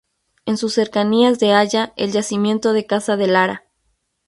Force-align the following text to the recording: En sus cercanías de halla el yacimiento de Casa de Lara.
En 0.47 0.57
sus 0.57 0.73
cercanías 0.73 1.37
de 1.37 1.51
halla 1.53 1.93
el 1.95 2.11
yacimiento 2.11 2.73
de 2.73 2.87
Casa 2.87 3.17
de 3.17 3.27
Lara. 3.27 3.65